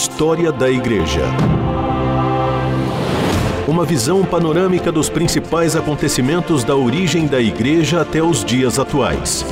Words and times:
História 0.00 0.52
da 0.52 0.70
Igreja. 0.70 1.22
Uma 3.66 3.84
visão 3.84 4.24
panorâmica 4.24 4.92
dos 4.92 5.10
principais 5.10 5.74
acontecimentos 5.74 6.62
da 6.62 6.76
origem 6.76 7.26
da 7.26 7.40
Igreja 7.40 8.02
até 8.02 8.22
os 8.22 8.44
dias 8.44 8.78
atuais. 8.78 9.44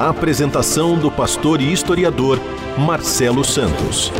Apresentação 0.00 0.96
do 0.96 1.10
pastor 1.10 1.60
e 1.60 1.70
historiador 1.70 2.40
Marcelo 2.78 3.44
Santos. 3.44 4.10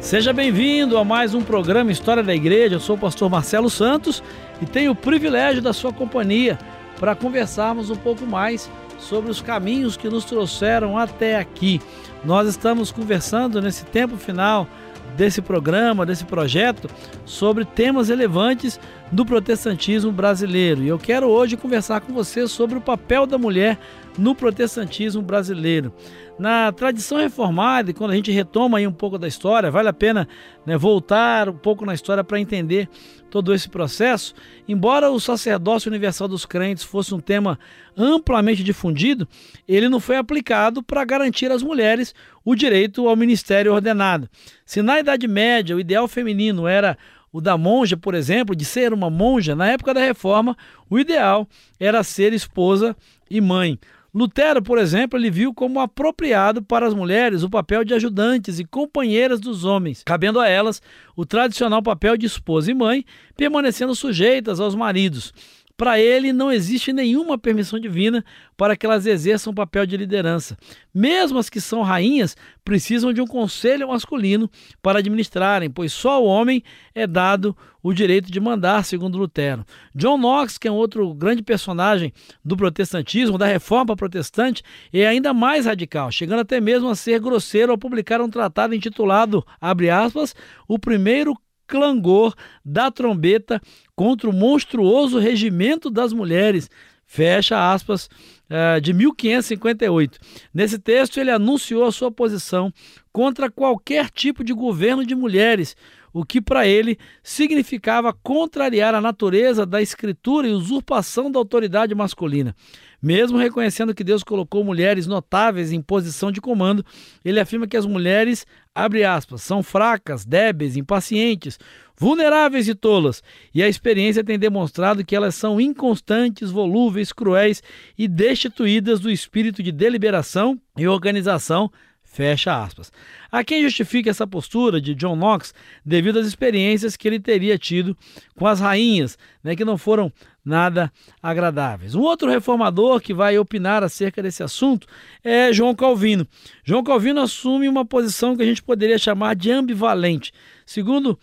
Seja 0.00 0.32
bem-vindo 0.32 0.96
a 0.96 1.04
mais 1.04 1.34
um 1.34 1.42
programa 1.42 1.90
História 1.90 2.22
da 2.22 2.32
Igreja. 2.32 2.76
Eu 2.76 2.80
sou 2.80 2.94
o 2.94 2.98
pastor 2.98 3.28
Marcelo 3.28 3.68
Santos 3.68 4.22
e 4.62 4.66
tenho 4.66 4.92
o 4.92 4.96
privilégio 4.96 5.60
da 5.60 5.72
sua 5.72 5.92
companhia 5.92 6.56
para 7.00 7.16
conversarmos 7.16 7.90
um 7.90 7.96
pouco 7.96 8.24
mais 8.24 8.70
sobre 9.00 9.30
os 9.30 9.40
caminhos 9.40 9.96
que 9.96 10.08
nos 10.08 10.24
trouxeram 10.24 10.96
até 10.96 11.38
aqui. 11.38 11.80
Nós 12.24 12.48
estamos 12.48 12.92
conversando 12.92 13.60
nesse 13.60 13.84
tempo 13.84 14.16
final 14.16 14.68
desse 15.16 15.42
programa, 15.42 16.06
desse 16.06 16.24
projeto, 16.24 16.88
sobre 17.24 17.64
temas 17.64 18.08
relevantes 18.08 18.78
do 19.10 19.26
protestantismo 19.26 20.12
brasileiro. 20.12 20.82
E 20.82 20.88
eu 20.88 20.98
quero 20.98 21.26
hoje 21.26 21.56
conversar 21.56 22.00
com 22.00 22.12
você 22.12 22.46
sobre 22.46 22.78
o 22.78 22.80
papel 22.80 23.26
da 23.26 23.36
mulher 23.36 23.78
no 24.18 24.34
protestantismo 24.34 25.22
brasileiro. 25.22 25.92
Na 26.38 26.72
tradição 26.72 27.18
reformada, 27.18 27.90
e 27.90 27.94
quando 27.94 28.12
a 28.12 28.14
gente 28.14 28.30
retoma 28.30 28.78
aí 28.78 28.86
um 28.86 28.92
pouco 28.92 29.18
da 29.18 29.28
história, 29.28 29.70
vale 29.70 29.88
a 29.88 29.92
pena 29.92 30.26
né, 30.64 30.76
voltar 30.76 31.48
um 31.48 31.56
pouco 31.56 31.84
na 31.84 31.92
história 31.92 32.24
para 32.24 32.40
entender 32.40 32.88
todo 33.30 33.54
esse 33.54 33.68
processo. 33.68 34.34
Embora 34.66 35.10
o 35.10 35.20
sacerdócio 35.20 35.90
universal 35.90 36.26
dos 36.26 36.46
crentes 36.46 36.82
fosse 36.82 37.14
um 37.14 37.20
tema 37.20 37.58
amplamente 37.96 38.64
difundido, 38.64 39.28
ele 39.68 39.88
não 39.88 40.00
foi 40.00 40.16
aplicado 40.16 40.82
para 40.82 41.04
garantir 41.04 41.52
às 41.52 41.62
mulheres 41.62 42.14
o 42.44 42.54
direito 42.54 43.06
ao 43.06 43.16
ministério 43.16 43.74
ordenado. 43.74 44.28
Se 44.64 44.80
na 44.80 44.98
Idade 44.98 45.28
Média 45.28 45.76
o 45.76 45.80
ideal 45.80 46.08
feminino 46.08 46.66
era 46.66 46.96
o 47.32 47.40
da 47.40 47.56
monja, 47.56 47.96
por 47.96 48.14
exemplo, 48.14 48.56
de 48.56 48.64
ser 48.64 48.92
uma 48.92 49.08
monja, 49.08 49.54
na 49.54 49.68
época 49.68 49.94
da 49.94 50.00
reforma, 50.00 50.56
o 50.88 50.98
ideal 50.98 51.48
era 51.78 52.02
ser 52.02 52.32
esposa 52.32 52.96
e 53.30 53.40
mãe. 53.40 53.78
Lutero, 54.12 54.60
por 54.60 54.76
exemplo, 54.76 55.18
ele 55.18 55.30
viu 55.30 55.54
como 55.54 55.78
apropriado 55.78 56.60
para 56.62 56.86
as 56.86 56.94
mulheres 56.94 57.44
o 57.44 57.50
papel 57.50 57.84
de 57.84 57.94
ajudantes 57.94 58.58
e 58.58 58.64
companheiras 58.64 59.38
dos 59.38 59.64
homens, 59.64 60.02
cabendo 60.04 60.40
a 60.40 60.48
elas 60.48 60.82
o 61.14 61.24
tradicional 61.24 61.80
papel 61.80 62.16
de 62.16 62.26
esposa 62.26 62.70
e 62.70 62.74
mãe, 62.74 63.04
permanecendo 63.36 63.94
sujeitas 63.94 64.58
aos 64.58 64.74
maridos. 64.74 65.32
Para 65.80 65.98
ele, 65.98 66.30
não 66.30 66.52
existe 66.52 66.92
nenhuma 66.92 67.38
permissão 67.38 67.80
divina 67.80 68.22
para 68.54 68.76
que 68.76 68.84
elas 68.84 69.06
exerçam 69.06 69.50
um 69.50 69.54
papel 69.54 69.86
de 69.86 69.96
liderança. 69.96 70.54
Mesmo 70.94 71.38
as 71.38 71.48
que 71.48 71.58
são 71.58 71.80
rainhas 71.80 72.36
precisam 72.62 73.14
de 73.14 73.22
um 73.22 73.26
conselho 73.26 73.88
masculino 73.88 74.50
para 74.82 74.98
administrarem, 74.98 75.70
pois 75.70 75.90
só 75.90 76.10
ao 76.10 76.26
homem 76.26 76.62
é 76.94 77.06
dado 77.06 77.56
o 77.82 77.94
direito 77.94 78.30
de 78.30 78.38
mandar, 78.38 78.84
segundo 78.84 79.16
Lutero. 79.16 79.64
John 79.94 80.18
Knox, 80.18 80.58
que 80.58 80.68
é 80.68 80.70
um 80.70 80.74
outro 80.74 81.14
grande 81.14 81.42
personagem 81.42 82.12
do 82.44 82.58
protestantismo, 82.58 83.38
da 83.38 83.46
reforma 83.46 83.96
protestante, 83.96 84.62
é 84.92 85.06
ainda 85.06 85.32
mais 85.32 85.64
radical, 85.64 86.12
chegando 86.12 86.40
até 86.40 86.60
mesmo 86.60 86.90
a 86.90 86.94
ser 86.94 87.18
grosseiro 87.20 87.72
ao 87.72 87.78
publicar 87.78 88.20
um 88.20 88.28
tratado 88.28 88.74
intitulado, 88.74 89.42
abre 89.58 89.88
aspas, 89.88 90.36
o 90.68 90.78
primeiro 90.78 91.34
clangor 91.70 92.34
da 92.64 92.90
trombeta 92.90 93.62
contra 93.94 94.28
o 94.28 94.32
monstruoso 94.32 95.20
regimento 95.20 95.88
das 95.88 96.12
mulheres. 96.12 96.68
Fecha 97.06 97.72
aspas, 97.72 98.08
eh, 98.48 98.80
de 98.80 98.92
1558. 98.92 100.18
Nesse 100.52 100.78
texto, 100.78 101.18
ele 101.18 101.30
anunciou 101.30 101.84
a 101.84 101.92
sua 101.92 102.10
posição 102.10 102.72
contra 103.12 103.50
qualquer 103.50 104.10
tipo 104.10 104.42
de 104.42 104.52
governo 104.52 105.06
de 105.06 105.14
mulheres, 105.14 105.76
o 106.12 106.24
que 106.24 106.40
para 106.40 106.66
ele 106.66 106.98
significava 107.22 108.12
contrariar 108.12 108.94
a 108.94 109.00
natureza 109.00 109.64
da 109.64 109.80
escritura 109.80 110.48
e 110.48 110.52
usurpação 110.52 111.30
da 111.30 111.38
autoridade 111.38 111.94
masculina. 111.94 112.54
Mesmo 113.02 113.38
reconhecendo 113.38 113.94
que 113.94 114.04
Deus 114.04 114.22
colocou 114.22 114.62
mulheres 114.62 115.06
notáveis 115.06 115.72
em 115.72 115.80
posição 115.80 116.30
de 116.30 116.40
comando, 116.40 116.84
ele 117.24 117.40
afirma 117.40 117.66
que 117.66 117.76
as 117.76 117.86
mulheres, 117.86 118.46
abre 118.74 119.04
aspas, 119.04 119.42
são 119.42 119.62
fracas, 119.62 120.24
débeis, 120.24 120.76
impacientes, 120.76 121.58
vulneráveis 121.96 122.68
e 122.68 122.74
tolas, 122.74 123.22
e 123.54 123.62
a 123.62 123.68
experiência 123.68 124.24
tem 124.24 124.38
demonstrado 124.38 125.04
que 125.04 125.16
elas 125.16 125.34
são 125.34 125.60
inconstantes, 125.60 126.50
volúveis, 126.50 127.12
cruéis 127.12 127.62
e 127.96 128.08
destituídas 128.08 129.00
do 129.00 129.10
espírito 129.10 129.62
de 129.62 129.72
deliberação 129.72 130.60
e 130.76 130.86
organização 130.86 131.70
Fecha 132.12 132.60
aspas. 132.60 132.92
Há 133.30 133.44
quem 133.44 133.62
justifique 133.62 134.08
essa 134.08 134.26
postura 134.26 134.80
de 134.80 134.96
John 134.96 135.14
Knox 135.14 135.54
devido 135.86 136.18
às 136.18 136.26
experiências 136.26 136.96
que 136.96 137.06
ele 137.06 137.20
teria 137.20 137.56
tido 137.56 137.96
com 138.36 138.48
as 138.48 138.58
rainhas, 138.58 139.16
né, 139.44 139.54
que 139.54 139.64
não 139.64 139.78
foram 139.78 140.12
nada 140.44 140.92
agradáveis. 141.22 141.94
Um 141.94 142.00
outro 142.00 142.28
reformador 142.28 143.00
que 143.00 143.14
vai 143.14 143.38
opinar 143.38 143.84
acerca 143.84 144.20
desse 144.20 144.42
assunto 144.42 144.88
é 145.22 145.52
João 145.52 145.72
Calvino. 145.72 146.26
João 146.64 146.82
Calvino 146.82 147.20
assume 147.20 147.68
uma 147.68 147.84
posição 147.84 148.36
que 148.36 148.42
a 148.42 148.46
gente 148.46 148.60
poderia 148.62 148.98
chamar 148.98 149.36
de 149.36 149.52
ambivalente. 149.52 150.32
Segundo 150.66 151.16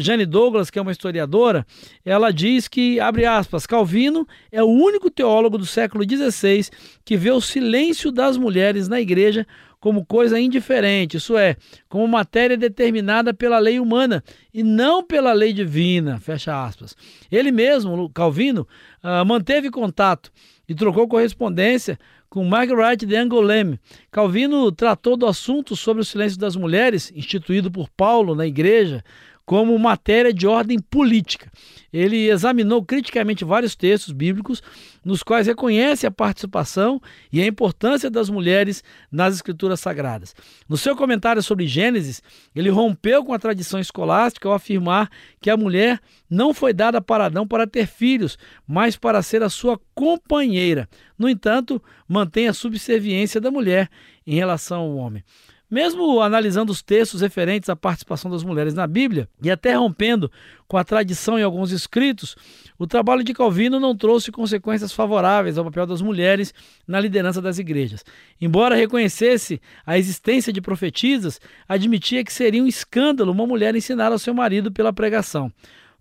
Jane 0.00 0.26
Douglas, 0.26 0.70
que 0.70 0.78
é 0.78 0.82
uma 0.82 0.92
historiadora, 0.92 1.66
ela 2.04 2.30
diz 2.30 2.68
que, 2.68 3.00
abre 3.00 3.24
aspas, 3.24 3.66
Calvino 3.66 4.26
é 4.52 4.62
o 4.62 4.68
único 4.68 5.10
teólogo 5.10 5.56
do 5.56 5.64
século 5.64 6.04
XVI 6.04 6.68
que 7.04 7.16
vê 7.16 7.30
o 7.30 7.40
silêncio 7.40 8.12
das 8.12 8.36
mulheres 8.36 8.88
na 8.88 9.00
igreja 9.00 9.46
como 9.80 10.04
coisa 10.04 10.38
indiferente, 10.38 11.16
isso 11.16 11.38
é, 11.38 11.56
como 11.88 12.06
matéria 12.06 12.56
determinada 12.56 13.32
pela 13.32 13.58
lei 13.58 13.80
humana 13.80 14.22
e 14.52 14.62
não 14.62 15.02
pela 15.02 15.32
lei 15.32 15.54
divina, 15.54 16.20
fecha 16.20 16.64
aspas. 16.64 16.94
Ele 17.32 17.50
mesmo, 17.50 18.10
Calvino, 18.10 18.68
uh, 19.02 19.24
manteve 19.24 19.70
contato 19.70 20.30
e 20.68 20.74
trocou 20.74 21.08
correspondência 21.08 21.98
com 22.28 22.44
Margaret 22.44 22.98
de 22.98 23.16
Angoulême. 23.16 23.80
Calvino 24.12 24.70
tratou 24.70 25.16
do 25.16 25.26
assunto 25.26 25.74
sobre 25.74 26.02
o 26.02 26.04
silêncio 26.04 26.38
das 26.38 26.54
mulheres, 26.54 27.10
instituído 27.16 27.70
por 27.70 27.88
Paulo 27.88 28.34
na 28.34 28.46
igreja, 28.46 29.02
como 29.50 29.76
matéria 29.80 30.32
de 30.32 30.46
ordem 30.46 30.78
política. 30.78 31.50
Ele 31.92 32.30
examinou 32.30 32.84
criticamente 32.84 33.44
vários 33.44 33.74
textos 33.74 34.12
bíblicos 34.12 34.62
nos 35.04 35.24
quais 35.24 35.48
reconhece 35.48 36.06
a 36.06 36.10
participação 36.12 37.02
e 37.32 37.42
a 37.42 37.46
importância 37.48 38.08
das 38.08 38.30
mulheres 38.30 38.84
nas 39.10 39.34
escrituras 39.34 39.80
sagradas. 39.80 40.36
No 40.68 40.76
seu 40.76 40.94
comentário 40.94 41.42
sobre 41.42 41.66
Gênesis, 41.66 42.22
ele 42.54 42.70
rompeu 42.70 43.24
com 43.24 43.34
a 43.34 43.40
tradição 43.40 43.80
escolástica 43.80 44.48
ao 44.48 44.54
afirmar 44.54 45.10
que 45.40 45.50
a 45.50 45.56
mulher 45.56 45.98
não 46.30 46.54
foi 46.54 46.72
dada 46.72 47.00
para 47.00 47.26
Adão 47.26 47.44
para 47.44 47.66
ter 47.66 47.88
filhos, 47.88 48.38
mas 48.68 48.94
para 48.94 49.20
ser 49.20 49.42
a 49.42 49.50
sua 49.50 49.80
companheira. 49.96 50.88
No 51.18 51.28
entanto, 51.28 51.82
mantém 52.06 52.46
a 52.46 52.54
subserviência 52.54 53.40
da 53.40 53.50
mulher 53.50 53.90
em 54.24 54.36
relação 54.36 54.82
ao 54.82 54.94
homem. 54.94 55.24
Mesmo 55.70 56.20
analisando 56.20 56.72
os 56.72 56.82
textos 56.82 57.20
referentes 57.20 57.68
à 57.68 57.76
participação 57.76 58.28
das 58.28 58.42
mulheres 58.42 58.74
na 58.74 58.88
Bíblia 58.88 59.28
e 59.40 59.48
até 59.50 59.72
rompendo 59.74 60.28
com 60.66 60.76
a 60.76 60.82
tradição 60.82 61.38
em 61.38 61.44
alguns 61.44 61.70
escritos, 61.70 62.34
o 62.76 62.88
trabalho 62.88 63.22
de 63.22 63.32
Calvino 63.32 63.78
não 63.78 63.96
trouxe 63.96 64.32
consequências 64.32 64.92
favoráveis 64.92 65.56
ao 65.56 65.64
papel 65.64 65.86
das 65.86 66.02
mulheres 66.02 66.52
na 66.88 66.98
liderança 66.98 67.40
das 67.40 67.58
igrejas. 67.58 68.04
Embora 68.40 68.74
reconhecesse 68.74 69.60
a 69.86 69.96
existência 69.96 70.52
de 70.52 70.60
profetisas, 70.60 71.40
admitia 71.68 72.24
que 72.24 72.32
seria 72.32 72.62
um 72.62 72.66
escândalo 72.66 73.30
uma 73.30 73.46
mulher 73.46 73.76
ensinar 73.76 74.10
ao 74.10 74.18
seu 74.18 74.34
marido 74.34 74.72
pela 74.72 74.92
pregação. 74.92 75.52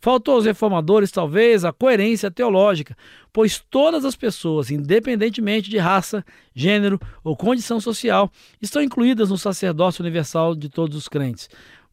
Faltou 0.01 0.35
aos 0.35 0.45
reformadores, 0.45 1.11
talvez, 1.11 1.65
a 1.65 1.73
coerência 1.73 2.31
teológica, 2.31 2.95
pois 3.33 3.63
todas 3.69 4.05
as 4.05 4.15
pessoas, 4.15 4.71
independentemente 4.71 5.69
de 5.69 5.77
raça, 5.77 6.23
gênero 6.55 6.99
ou 7.23 7.35
condição 7.35 7.79
social, 7.81 8.31
estão 8.61 8.81
incluídas 8.81 9.29
no 9.29 9.37
sacerdócio 9.37 10.01
universal 10.01 10.55
de 10.55 10.69
todos 10.69 10.95
os 10.95 11.07
crentes. 11.07 11.49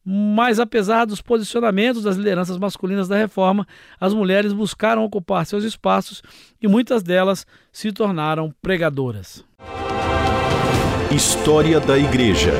Mas 0.08 0.60
apesar 0.60 1.04
dos 1.04 1.20
posicionamentos 1.20 2.04
das 2.04 2.16
lideranças 2.16 2.58
masculinas 2.58 3.08
da 3.08 3.16
reforma, 3.16 3.66
as 4.00 4.14
mulheres 4.14 4.52
buscaram 4.52 5.04
ocupar 5.04 5.44
seus 5.44 5.64
espaços 5.64 6.22
e 6.62 6.68
muitas 6.68 7.02
delas 7.02 7.44
se 7.72 7.90
tornaram 7.90 8.54
pregadoras. 8.62 9.44
História 11.10 11.80
da 11.80 11.98
Igreja. 11.98 12.52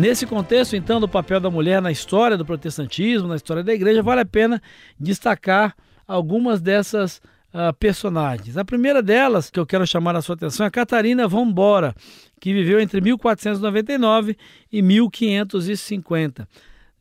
Nesse 0.00 0.24
contexto, 0.24 0.74
então, 0.74 0.98
do 0.98 1.06
papel 1.06 1.38
da 1.38 1.50
mulher 1.50 1.82
na 1.82 1.92
história 1.92 2.34
do 2.34 2.46
protestantismo, 2.46 3.28
na 3.28 3.36
história 3.36 3.62
da 3.62 3.74
igreja, 3.74 4.02
vale 4.02 4.22
a 4.22 4.24
pena 4.24 4.58
destacar 4.98 5.76
algumas 6.08 6.58
dessas 6.58 7.20
uh, 7.52 7.70
personagens. 7.78 8.56
A 8.56 8.64
primeira 8.64 9.02
delas, 9.02 9.50
que 9.50 9.60
eu 9.60 9.66
quero 9.66 9.86
chamar 9.86 10.16
a 10.16 10.22
sua 10.22 10.36
atenção, 10.36 10.64
é 10.64 10.70
Catarina 10.70 11.28
von 11.28 11.52
Bora, 11.52 11.94
que 12.40 12.54
viveu 12.54 12.80
entre 12.80 12.98
1499 13.02 14.38
e 14.72 14.80
1550. 14.80 16.48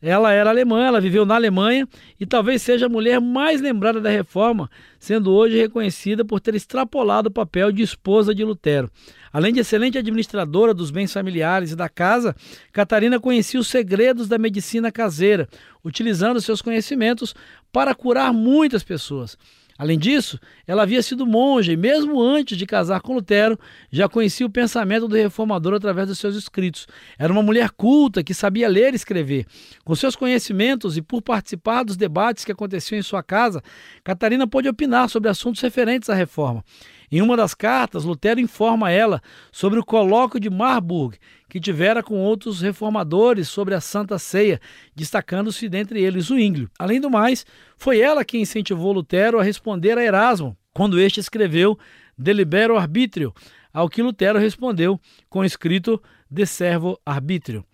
Ela 0.02 0.32
era 0.32 0.50
alemã, 0.50 0.86
ela 0.86 1.02
viveu 1.02 1.26
na 1.26 1.36
Alemanha 1.36 1.88
e 2.18 2.26
talvez 2.26 2.62
seja 2.62 2.86
a 2.86 2.90
mulher 2.90 3.20
mais 3.20 3.60
lembrada 3.60 4.00
da 4.00 4.10
reforma, 4.10 4.70
sendo 4.98 5.32
hoje 5.34 5.58
reconhecida 5.58 6.24
por 6.24 6.40
ter 6.40 6.56
extrapolado 6.56 7.28
o 7.28 7.32
papel 7.32 7.72
de 7.72 7.82
esposa 7.82 8.34
de 8.34 8.46
Lutero. 8.46 8.90
Além 9.32 9.54
de 9.54 9.60
excelente 9.60 9.98
administradora 9.98 10.74
dos 10.74 10.90
bens 10.90 11.12
familiares 11.12 11.72
e 11.72 11.76
da 11.76 11.90
casa, 11.90 12.34
Catarina 12.72 13.20
conhecia 13.20 13.60
os 13.60 13.68
segredos 13.68 14.28
da 14.30 14.38
medicina 14.38 14.92
caseira, 14.92 15.50
utilizando 15.84 16.40
seus 16.40 16.62
conhecimentos 16.62 17.36
para 17.72 17.94
curar 17.94 18.34
muitas 18.34 18.84
pessoas. 18.84 19.38
Além 19.80 19.98
disso, 19.98 20.38
ela 20.68 20.84
havia 20.84 21.02
sido 21.02 21.26
monja 21.26 21.72
e, 21.72 21.78
mesmo 21.78 22.22
antes 22.22 22.58
de 22.58 22.66
casar 22.66 23.00
com 23.00 23.14
Lutero, 23.14 23.58
já 23.90 24.10
conhecia 24.10 24.46
o 24.46 24.50
pensamento 24.50 25.08
do 25.08 25.16
reformador 25.16 25.74
através 25.74 26.10
dos 26.10 26.20
seus 26.20 26.36
escritos. 26.36 26.86
Era 27.18 27.32
uma 27.32 27.42
mulher 27.42 27.72
culta 27.72 28.22
que 28.22 28.34
sabia 28.34 28.68
ler 28.68 28.92
e 28.92 28.98
escrever. 28.98 29.46
Com 29.86 29.96
seus 29.96 30.18
conhecimentos 30.18 30.98
e 30.98 31.02
por 31.02 31.22
participar 31.22 31.84
dos 31.84 31.96
debates 31.96 32.44
que 32.44 32.52
aconteciam 32.52 33.00
em 33.00 33.02
sua 33.02 33.24
casa, 33.24 33.64
Catarina 34.04 34.46
pôde 34.46 34.68
opinar 34.68 35.10
sobre 35.10 35.30
assuntos 35.30 35.62
referentes 35.62 36.10
à 36.10 36.14
reforma. 36.14 36.62
Em 37.10 37.22
uma 37.22 37.38
das 37.38 37.54
cartas, 37.56 38.04
Lutero 38.04 38.42
informa 38.42 38.92
ela 38.92 39.22
sobre 39.50 39.80
o 39.80 39.86
colóquio 39.86 40.42
de 40.42 40.50
Marburg, 40.50 41.18
que 41.50 41.60
tivera 41.60 42.04
com 42.04 42.16
outros 42.20 42.62
reformadores 42.62 43.50
sobre 43.50 43.74
a 43.74 43.82
Santa 43.82 44.20
Ceia, 44.20 44.62
destacando-se 44.96 45.68
dentre 45.68 46.02
eles 46.02 46.26
Zwinglio. 46.26 46.70
Além 46.78 47.02
do 47.02 47.10
mais, 47.10 47.46
foi 47.76 48.00
ela 48.00 48.24
que 48.24 48.38
incentivou 48.38 48.94
Lutero 48.94 49.40
a 49.40 49.44
responder 49.44 49.98
a 49.98 50.04
Erasmo, 50.04 50.56
quando 50.74 51.00
este 51.00 51.20
escreveu 51.20 51.78
Delibero 52.18 52.78
Arbitrio, 52.78 53.34
ao 53.74 53.90
que 53.90 54.02
Lutero 54.02 54.38
respondeu 54.38 55.00
com 55.28 55.40
o 55.40 55.46
escrito 55.46 56.02
De 56.30 56.46
Servo 56.46 57.00
Arbitrio. 57.06 57.66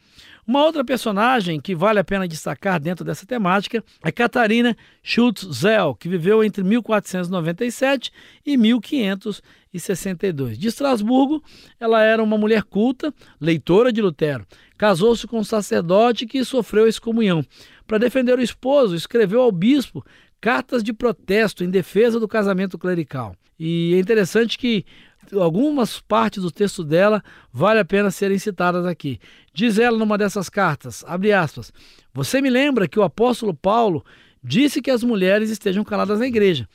Uma 0.48 0.64
outra 0.64 0.86
personagem 0.86 1.60
que 1.60 1.74
vale 1.74 1.98
a 1.98 2.04
pena 2.04 2.28
destacar 2.28 2.80
dentro 2.80 3.04
dessa 3.04 3.26
temática 3.26 3.84
é 4.04 4.12
Catarina 4.12 4.78
Schultz-Zell, 5.02 5.96
que 5.96 6.08
viveu 6.08 6.44
entre 6.44 6.64
1497 6.64 8.12
e 8.46 8.56
1562. 8.56 10.60
De 10.60 10.68
Estrasburgo, 10.68 11.44
ela 11.80 12.04
era 12.04 12.22
uma 12.22 12.38
mulher 12.38 12.62
culta, 12.62 13.12
leitora 13.42 13.92
de 13.92 14.04
Lutero. 14.04 14.46
Casou-se 14.78 15.26
com 15.26 15.40
um 15.40 15.44
sacerdote 15.44 16.28
que 16.28 16.46
sofreu 16.46 16.88
excomunhão. 16.88 17.44
Para 17.88 17.98
defender 17.98 18.38
o 18.38 18.44
esposo, 18.44 18.96
escreveu 18.96 19.42
ao 19.42 19.52
bispo 19.52 20.06
cartas 20.40 20.84
de 20.84 20.94
protesto 20.94 21.64
em 21.64 21.72
defesa 21.72 22.20
do 22.20 22.28
casamento 22.28 22.78
clerical. 22.78 23.36
E 23.60 23.96
é 23.96 24.00
interessante 24.00 24.60
que 24.60 24.86
algumas 25.34 26.00
partes 26.00 26.44
do 26.44 26.52
texto 26.52 26.84
dela 26.84 27.24
vale 27.52 27.80
a 27.80 27.86
pena 27.86 28.12
serem 28.12 28.38
citadas 28.38 28.86
aqui. 28.86 29.20
Diz 29.54 29.80
ela 29.80 29.98
numa 29.98 30.18
dessas 30.18 30.50
cartas, 30.50 31.04
abre 31.08 31.34
aspas, 31.34 31.72
você 32.14 32.42
me 32.42 32.50
lembra 32.50 32.88
que 32.88 33.00
o 33.00 33.04
apóstolo 33.04 33.54
Paulo 33.54 34.04
disse 34.44 34.82
que 34.82 34.92
as 34.92 35.04
mulheres 35.04 35.50
estejam 35.50 35.84
caladas 35.84 36.20
na 36.20 36.28
igreja. 36.28 36.68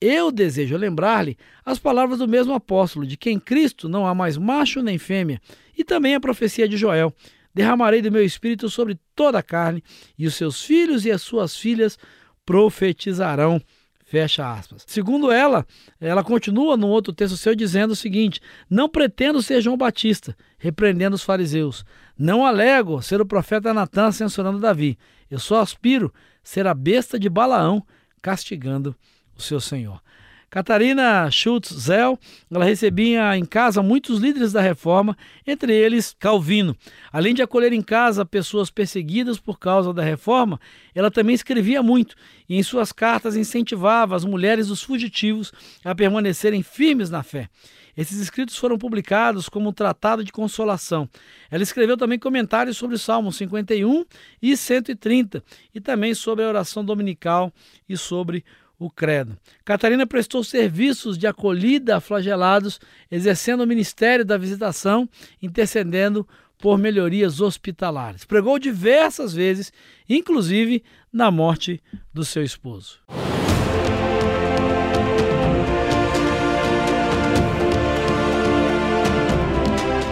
Eu 0.00 0.30
desejo 0.30 0.76
lembrar-lhe 0.76 1.36
as 1.64 1.78
palavras 1.78 2.20
do 2.20 2.28
mesmo 2.28 2.54
apóstolo, 2.54 3.04
de 3.06 3.16
que 3.16 3.30
em 3.30 3.38
Cristo 3.38 3.88
não 3.88 4.06
há 4.06 4.14
mais 4.14 4.36
macho 4.36 4.80
nem 4.80 4.96
fêmea, 4.96 5.40
e 5.76 5.82
também 5.82 6.14
a 6.14 6.20
profecia 6.20 6.68
de 6.68 6.76
Joel. 6.76 7.12
Derramarei 7.52 8.00
do 8.00 8.12
meu 8.12 8.24
espírito 8.24 8.70
sobre 8.70 8.96
toda 9.16 9.40
a 9.40 9.42
carne, 9.42 9.82
e 10.16 10.26
os 10.26 10.36
seus 10.36 10.62
filhos 10.62 11.04
e 11.04 11.10
as 11.10 11.22
suas 11.22 11.56
filhas 11.56 11.98
profetizarão. 12.46 13.60
Fecha 14.08 14.50
aspas. 14.50 14.84
Segundo 14.86 15.30
ela, 15.30 15.66
ela 16.00 16.24
continua 16.24 16.78
no 16.78 16.88
outro 16.88 17.12
texto 17.12 17.36
seu 17.36 17.54
dizendo 17.54 17.90
o 17.90 17.96
seguinte: 17.96 18.40
Não 18.68 18.88
pretendo 18.88 19.42
ser 19.42 19.60
João 19.60 19.76
Batista, 19.76 20.34
repreendendo 20.58 21.14
os 21.14 21.22
fariseus. 21.22 21.84
Não 22.16 22.46
alego 22.46 23.02
ser 23.02 23.20
o 23.20 23.26
profeta 23.26 23.74
Natan 23.74 24.10
censurando 24.10 24.60
Davi. 24.60 24.98
Eu 25.30 25.38
só 25.38 25.60
aspiro 25.60 26.10
ser 26.42 26.66
a 26.66 26.72
besta 26.72 27.18
de 27.18 27.28
Balaão 27.28 27.86
castigando 28.22 28.96
o 29.36 29.42
seu 29.42 29.60
senhor. 29.60 30.00
Catarina 30.50 31.30
Schultz-Zell, 31.30 32.18
ela 32.50 32.64
recebia 32.64 33.36
em 33.36 33.44
casa 33.44 33.82
muitos 33.82 34.18
líderes 34.18 34.52
da 34.52 34.62
reforma, 34.62 35.16
entre 35.46 35.74
eles 35.74 36.16
Calvino. 36.18 36.74
Além 37.12 37.34
de 37.34 37.42
acolher 37.42 37.72
em 37.72 37.82
casa 37.82 38.24
pessoas 38.24 38.70
perseguidas 38.70 39.38
por 39.38 39.58
causa 39.58 39.92
da 39.92 40.02
reforma, 40.02 40.58
ela 40.94 41.10
também 41.10 41.34
escrevia 41.34 41.82
muito 41.82 42.16
e 42.48 42.56
em 42.56 42.62
suas 42.62 42.92
cartas 42.92 43.36
incentivava 43.36 44.16
as 44.16 44.24
mulheres 44.24 44.68
dos 44.68 44.82
fugitivos 44.82 45.52
a 45.84 45.94
permanecerem 45.94 46.62
firmes 46.62 47.10
na 47.10 47.22
fé. 47.22 47.50
Esses 47.98 48.20
escritos 48.20 48.56
foram 48.56 48.78
publicados 48.78 49.48
como 49.48 49.68
um 49.68 49.72
tratado 49.72 50.22
de 50.22 50.30
consolação. 50.30 51.08
Ela 51.50 51.64
escreveu 51.64 51.96
também 51.96 52.16
comentários 52.16 52.76
sobre 52.76 52.96
Salmos 52.96 53.36
51 53.36 54.04
e 54.40 54.56
130 54.56 55.42
e 55.74 55.80
também 55.80 56.14
sobre 56.14 56.44
a 56.44 56.48
oração 56.48 56.84
dominical 56.84 57.52
e 57.88 57.96
sobre 57.96 58.38
o 58.38 58.67
credo. 58.90 59.36
Catarina 59.64 60.06
prestou 60.06 60.44
serviços 60.44 61.16
de 61.16 61.26
acolhida 61.26 61.96
a 61.96 62.00
flagelados, 62.00 62.78
exercendo 63.10 63.62
o 63.62 63.66
ministério 63.66 64.24
da 64.24 64.36
visitação, 64.36 65.08
intercedendo 65.42 66.28
por 66.58 66.76
melhorias 66.76 67.40
hospitalares. 67.40 68.24
Pregou 68.24 68.58
diversas 68.58 69.32
vezes, 69.32 69.72
inclusive 70.08 70.82
na 71.12 71.30
morte 71.30 71.82
do 72.12 72.24
seu 72.24 72.42
esposo. 72.42 72.98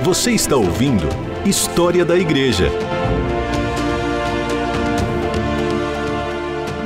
Você 0.03 0.31
está 0.31 0.57
ouvindo 0.57 1.05
História 1.45 2.05
da 2.05 2.17
Igreja. 2.17 2.71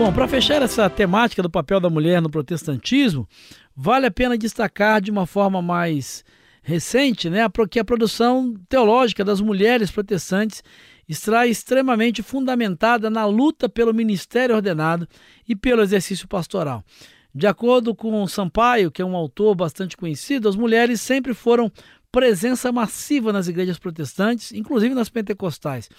Bom, 0.00 0.10
para 0.10 0.26
fechar 0.26 0.62
essa 0.62 0.88
temática 0.88 1.42
do 1.42 1.50
papel 1.50 1.78
da 1.78 1.90
mulher 1.90 2.22
no 2.22 2.30
protestantismo, 2.30 3.28
vale 3.76 4.06
a 4.06 4.10
pena 4.10 4.38
destacar 4.38 4.98
de 4.98 5.10
uma 5.10 5.26
forma 5.26 5.60
mais 5.60 6.24
recente 6.62 7.28
né, 7.28 7.40
que 7.70 7.78
a 7.78 7.84
produção 7.84 8.54
teológica 8.66 9.22
das 9.22 9.42
mulheres 9.42 9.90
protestantes 9.90 10.64
está 11.06 11.46
extremamente 11.46 12.22
fundamentada 12.22 13.10
na 13.10 13.26
luta 13.26 13.68
pelo 13.68 13.92
ministério 13.92 14.56
ordenado 14.56 15.06
e 15.46 15.54
pelo 15.54 15.82
exercício 15.82 16.26
pastoral. 16.26 16.82
De 17.34 17.46
acordo 17.46 17.94
com 17.94 18.26
Sampaio, 18.26 18.90
que 18.90 19.02
é 19.02 19.04
um 19.04 19.14
autor 19.14 19.54
bastante 19.54 19.98
conhecido, 19.98 20.48
as 20.48 20.56
mulheres 20.56 21.02
sempre 21.02 21.34
foram 21.34 21.70
presença 22.10 22.72
massiva 22.72 23.34
nas 23.34 23.48
igrejas 23.48 23.78
protestantes, 23.78 24.50
inclusive 24.52 24.94
nas 24.94 25.10
pentecostais. 25.10 25.90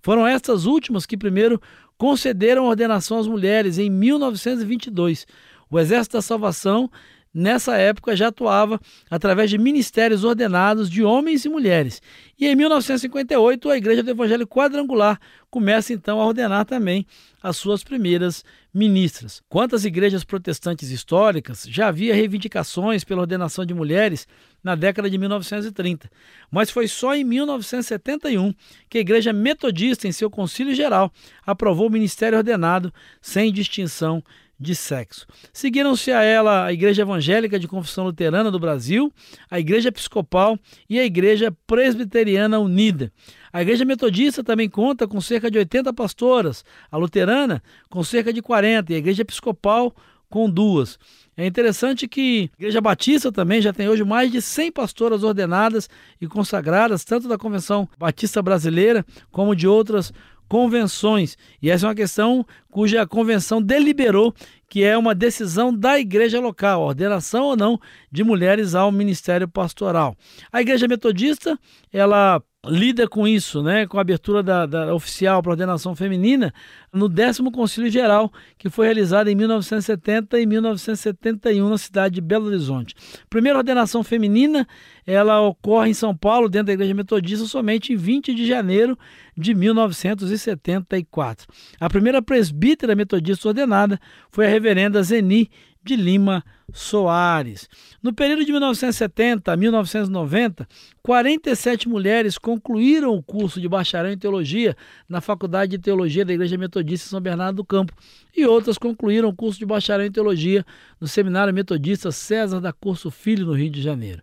Foram 0.00 0.26
estas 0.26 0.64
últimas 0.64 1.04
que 1.04 1.16
primeiro 1.16 1.60
concederam 2.00 2.64
ordenação 2.64 3.18
às 3.18 3.26
mulheres 3.26 3.76
em 3.76 3.90
1922. 3.90 5.26
O 5.70 5.78
Exército 5.78 6.16
da 6.16 6.22
Salvação, 6.22 6.90
nessa 7.32 7.76
época, 7.76 8.16
já 8.16 8.28
atuava 8.28 8.80
através 9.10 9.50
de 9.50 9.58
ministérios 9.58 10.24
ordenados 10.24 10.90
de 10.90 11.02
homens 11.02 11.44
e 11.44 11.48
mulheres. 11.48 12.02
E 12.38 12.46
em 12.46 12.54
1958, 12.56 13.70
a 13.70 13.76
Igreja 13.76 14.02
do 14.02 14.10
Evangelho 14.10 14.46
Quadrangular 14.46 15.20
começa 15.50 15.92
então 15.92 16.20
a 16.20 16.26
ordenar 16.26 16.64
também 16.64 17.06
as 17.42 17.56
suas 17.56 17.82
primeiras 17.82 18.44
ministras. 18.72 19.42
Quantas 19.48 19.84
igrejas 19.84 20.22
protestantes 20.22 20.90
históricas 20.90 21.66
já 21.68 21.88
havia 21.88 22.14
reivindicações 22.14 23.02
pela 23.02 23.22
ordenação 23.22 23.66
de 23.66 23.74
mulheres 23.74 24.28
na 24.62 24.74
década 24.74 25.10
de 25.10 25.18
1930, 25.18 26.10
mas 26.50 26.70
foi 26.70 26.86
só 26.86 27.14
em 27.14 27.24
1971 27.24 28.54
que 28.88 28.98
a 28.98 29.00
Igreja 29.00 29.32
Metodista, 29.32 30.06
em 30.06 30.12
seu 30.12 30.30
Concílio 30.30 30.74
Geral, 30.74 31.10
aprovou 31.44 31.88
o 31.88 31.90
ministério 31.90 32.38
ordenado 32.38 32.92
sem 33.20 33.52
distinção 33.52 34.22
de 34.60 34.74
sexo. 34.74 35.26
Seguiram-se 35.52 36.12
a 36.12 36.22
ela 36.22 36.66
a 36.66 36.72
Igreja 36.72 37.02
Evangélica 37.02 37.58
de 37.58 37.66
Confissão 37.66 38.04
Luterana 38.04 38.50
do 38.50 38.58
Brasil, 38.58 39.10
a 39.50 39.58
Igreja 39.58 39.88
Episcopal 39.88 40.58
e 40.88 41.00
a 41.00 41.04
Igreja 41.04 41.56
Presbiteriana 41.66 42.58
Unida. 42.58 43.10
A 43.50 43.62
Igreja 43.62 43.86
Metodista 43.86 44.44
também 44.44 44.68
conta 44.68 45.08
com 45.08 45.20
cerca 45.20 45.50
de 45.50 45.56
80 45.56 45.92
pastoras, 45.94 46.62
a 46.90 46.96
Luterana 46.98 47.62
com 47.88 48.04
cerca 48.04 48.32
de 48.32 48.42
40 48.42 48.92
e 48.92 48.96
a 48.96 48.98
Igreja 48.98 49.22
Episcopal 49.22 49.94
com 50.28 50.48
duas. 50.48 50.98
É 51.36 51.46
interessante 51.46 52.06
que 52.06 52.50
a 52.52 52.62
Igreja 52.62 52.80
Batista 52.82 53.32
também 53.32 53.62
já 53.62 53.72
tem 53.72 53.88
hoje 53.88 54.04
mais 54.04 54.30
de 54.30 54.42
100 54.42 54.72
pastoras 54.72 55.24
ordenadas 55.24 55.88
e 56.20 56.26
consagradas, 56.26 57.02
tanto 57.02 57.26
da 57.26 57.38
Convenção 57.38 57.88
Batista 57.98 58.42
Brasileira 58.42 59.04
como 59.32 59.56
de 59.56 59.66
outras 59.66 60.12
convenções. 60.50 61.38
E 61.62 61.70
essa 61.70 61.86
é 61.86 61.88
uma 61.88 61.94
questão 61.94 62.44
cuja 62.68 63.06
convenção 63.06 63.62
deliberou 63.62 64.34
que 64.68 64.82
é 64.82 64.98
uma 64.98 65.14
decisão 65.14 65.72
da 65.72 65.98
igreja 65.98 66.40
local, 66.40 66.82
ordenação 66.82 67.44
ou 67.44 67.56
não 67.56 67.80
de 68.10 68.24
mulheres 68.24 68.74
ao 68.74 68.90
ministério 68.90 69.46
pastoral. 69.46 70.16
A 70.52 70.60
igreja 70.60 70.88
metodista, 70.88 71.56
ela 71.92 72.42
lida 72.66 73.08
com 73.08 73.26
isso, 73.26 73.62
né, 73.62 73.86
com 73.86 73.96
a 73.96 74.02
abertura 74.02 74.42
da, 74.42 74.66
da 74.66 74.94
oficial 74.94 75.42
para 75.42 75.52
ordenação 75.52 75.96
feminina 75.96 76.52
no 76.92 77.08
décimo 77.08 77.50
Concílio 77.50 77.90
Geral, 77.90 78.30
que 78.58 78.68
foi 78.68 78.84
realizado 78.84 79.28
em 79.28 79.34
1970 79.34 80.38
e 80.38 80.44
1971 80.44 81.68
na 81.68 81.78
cidade 81.78 82.16
de 82.16 82.20
Belo 82.20 82.46
Horizonte. 82.46 82.94
Primeira 83.30 83.58
ordenação 83.58 84.04
feminina, 84.04 84.68
ela 85.06 85.40
ocorre 85.40 85.90
em 85.90 85.94
São 85.94 86.14
Paulo, 86.14 86.50
dentro 86.50 86.66
da 86.66 86.74
Igreja 86.74 86.92
Metodista, 86.92 87.46
somente 87.46 87.94
em 87.94 87.96
20 87.96 88.34
de 88.34 88.46
janeiro 88.46 88.98
de 89.34 89.54
1974. 89.54 91.46
A 91.80 91.88
primeira 91.88 92.20
presbítera 92.20 92.94
metodista 92.94 93.48
ordenada 93.48 93.98
foi 94.30 94.46
a 94.46 94.50
reverenda 94.50 95.02
Zeni 95.02 95.50
de 95.82 95.96
Lima 95.96 96.44
Soares. 96.72 97.68
No 98.02 98.12
período 98.12 98.44
de 98.44 98.52
1970 98.52 99.52
a 99.52 99.56
1990, 99.56 100.68
47 101.02 101.88
mulheres 101.88 102.38
concluíram 102.38 103.14
o 103.14 103.22
curso 103.22 103.60
de 103.60 103.68
bacharel 103.68 104.12
em 104.12 104.18
teologia 104.18 104.76
na 105.08 105.20
Faculdade 105.20 105.72
de 105.72 105.78
Teologia 105.78 106.24
da 106.24 106.32
Igreja 106.32 106.56
Metodista 106.58 107.08
São 107.08 107.20
Bernardo 107.20 107.56
do 107.56 107.64
Campo 107.64 107.92
e 108.36 108.44
outras 108.46 108.78
concluíram 108.78 109.28
o 109.28 109.34
curso 109.34 109.58
de 109.58 109.66
bacharel 109.66 110.06
em 110.06 110.12
teologia 110.12 110.64
no 111.00 111.08
Seminário 111.08 111.52
Metodista 111.52 112.12
César 112.12 112.60
da 112.60 112.72
Curso 112.72 113.10
Filho, 113.10 113.46
no 113.46 113.52
Rio 113.52 113.70
de 113.70 113.82
Janeiro. 113.82 114.22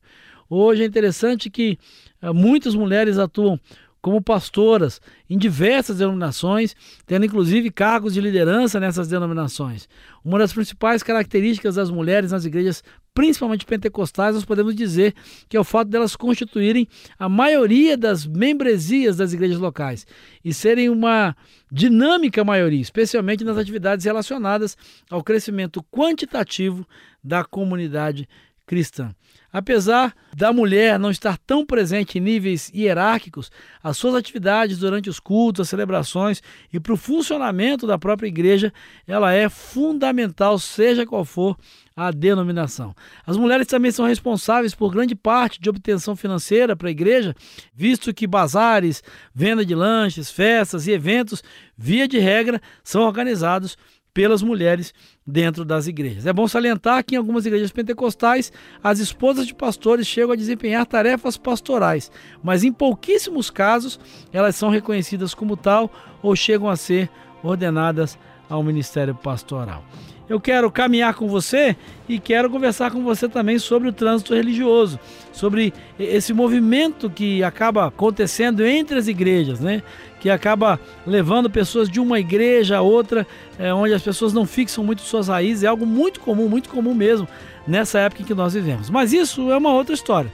Hoje 0.49 0.83
é 0.83 0.85
interessante 0.85 1.49
que 1.49 1.77
uh, 2.21 2.33
muitas 2.33 2.73
mulheres 2.73 3.17
atuam 3.17 3.59
como 4.01 4.21
pastoras 4.21 5.01
em 5.29 5.37
diversas 5.37 5.97
denominações, 5.97 6.75
tendo 7.05 7.25
inclusive 7.25 7.71
cargos 7.71 8.13
de 8.13 8.21
liderança 8.21 8.79
nessas 8.79 9.07
denominações. 9.07 9.87
Uma 10.23 10.39
das 10.39 10.53
principais 10.53 11.03
características 11.03 11.75
das 11.75 11.89
mulheres 11.89 12.31
nas 12.31 12.45
igrejas, 12.45 12.83
principalmente 13.13 13.65
pentecostais, 13.65 14.35
nós 14.35 14.45
podemos 14.45 14.75
dizer 14.75 15.13
que 15.49 15.57
é 15.57 15.59
o 15.59 15.63
fato 15.63 15.89
delas 15.89 16.15
constituírem 16.15 16.87
a 17.17 17.27
maioria 17.27 17.97
das 17.97 18.25
membresias 18.25 19.17
das 19.17 19.33
igrejas 19.33 19.57
locais 19.57 20.05
e 20.43 20.53
serem 20.53 20.89
uma 20.89 21.35
dinâmica 21.71 22.43
maioria, 22.43 22.81
especialmente 22.81 23.43
nas 23.43 23.57
atividades 23.57 24.05
relacionadas 24.05 24.77
ao 25.09 25.23
crescimento 25.23 25.83
quantitativo 25.91 26.87
da 27.23 27.43
comunidade 27.43 28.27
cristã. 28.67 29.15
Apesar 29.51 30.13
da 30.35 30.51
mulher 30.51 30.99
não 30.99 31.09
estar 31.09 31.37
tão 31.37 31.65
presente 31.65 32.17
em 32.17 32.21
níveis 32.21 32.69
hierárquicos, 32.75 33.49
as 33.81 33.97
suas 33.97 34.13
atividades 34.13 34.77
durante 34.77 35.09
os 35.09 35.21
cultos, 35.21 35.61
as 35.61 35.69
celebrações 35.69 36.43
e 36.71 36.79
para 36.79 36.93
o 36.93 36.97
funcionamento 36.97 37.87
da 37.87 37.97
própria 37.97 38.27
igreja, 38.27 38.71
ela 39.07 39.33
é 39.33 39.47
fundamental, 39.47 40.59
seja 40.59 41.05
qual 41.05 41.23
for 41.23 41.57
a 41.95 42.11
denominação. 42.11 42.93
As 43.25 43.37
mulheres 43.37 43.65
também 43.65 43.89
são 43.89 44.05
responsáveis 44.05 44.75
por 44.75 44.91
grande 44.91 45.15
parte 45.15 45.59
de 45.59 45.69
obtenção 45.69 46.15
financeira 46.15 46.75
para 46.75 46.89
a 46.89 46.91
igreja, 46.91 47.33
visto 47.73 48.13
que 48.13 48.27
bazares, 48.27 49.01
venda 49.33 49.65
de 49.65 49.73
lanches, 49.73 50.29
festas 50.29 50.85
e 50.85 50.91
eventos, 50.91 51.41
via 51.75 52.07
de 52.07 52.19
regra, 52.19 52.61
são 52.83 53.01
organizados 53.01 53.77
pelas 54.17 54.41
mulheres 54.41 54.95
dentro 55.27 55.63
das 55.63 55.85
igrejas. 55.85 56.25
É 56.25 56.33
bom 56.33 56.47
salientar 56.47 57.05
que 57.05 57.13
em 57.13 57.19
algumas 57.19 57.45
igrejas 57.45 57.71
pentecostais 57.71 58.51
as 58.83 58.97
esposas 58.97 59.45
de 59.45 59.53
pastores 59.53 60.07
chegam 60.07 60.31
a 60.31 60.35
desempenhar 60.35 60.87
tarefas 60.87 61.37
pastorais, 61.37 62.11
mas 62.41 62.63
em 62.63 62.71
pouquíssimos 62.71 63.51
casos 63.51 63.99
elas 64.33 64.55
são 64.55 64.71
reconhecidas 64.71 65.35
como 65.35 65.55
tal 65.55 65.91
ou 66.23 66.35
chegam 66.35 66.67
a 66.67 66.75
ser 66.75 67.11
ordenadas 67.43 68.17
ao 68.49 68.63
ministério 68.63 69.13
pastoral. 69.13 69.85
Eu 70.29 70.41
quero 70.41 70.69
caminhar 70.69 71.13
com 71.13 71.27
você 71.27 71.75
e 72.07 72.19
quero 72.19 72.49
conversar 72.49 72.91
com 72.91 73.01
você 73.01 73.29
também 73.29 73.57
sobre 73.57 73.87
o 73.87 73.93
trânsito 73.93 74.33
religioso, 74.33 74.99
sobre 75.31 75.73
esse 75.97 76.33
movimento 76.33 77.09
que 77.09 77.41
acaba 77.43 77.87
acontecendo 77.87 78.65
entre 78.65 78.99
as 78.99 79.07
igrejas, 79.07 79.61
né? 79.61 79.81
Que 80.19 80.29
acaba 80.29 80.79
levando 81.05 81.49
pessoas 81.49 81.89
de 81.89 81.99
uma 81.99 82.19
igreja 82.19 82.77
a 82.77 82.81
outra, 82.81 83.25
é, 83.57 83.73
onde 83.73 83.93
as 83.93 84.01
pessoas 84.01 84.33
não 84.33 84.45
fixam 84.45 84.83
muito 84.83 85.01
suas 85.01 85.29
raízes, 85.29 85.63
é 85.63 85.67
algo 85.67 85.85
muito 85.85 86.19
comum, 86.19 86.49
muito 86.49 86.69
comum 86.69 86.93
mesmo 86.93 87.27
nessa 87.65 87.99
época 87.99 88.21
em 88.21 88.25
que 88.25 88.33
nós 88.33 88.53
vivemos. 88.53 88.89
Mas 88.89 89.13
isso 89.13 89.49
é 89.51 89.57
uma 89.57 89.71
outra 89.71 89.95
história. 89.95 90.31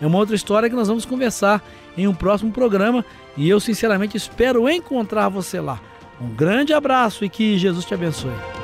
É 0.00 0.06
uma 0.06 0.18
outra 0.18 0.34
história 0.34 0.70
que 0.70 0.76
nós 0.76 0.88
vamos 0.88 1.04
conversar 1.04 1.62
em 1.96 2.08
um 2.08 2.14
próximo 2.14 2.50
programa 2.50 3.04
e 3.36 3.48
eu 3.48 3.60
sinceramente 3.60 4.16
espero 4.16 4.68
encontrar 4.68 5.28
você 5.28 5.60
lá. 5.60 5.80
Um 6.20 6.28
grande 6.28 6.72
abraço 6.72 7.24
e 7.24 7.28
que 7.28 7.58
Jesus 7.58 7.84
te 7.84 7.92
abençoe. 7.94 8.63